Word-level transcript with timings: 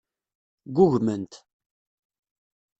Ggugment. 0.69 1.31